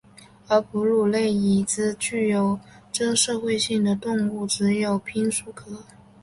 [0.47, 2.59] 而哺乳类中已知具有
[2.91, 5.83] 真社会性的动物只有滨鼠科。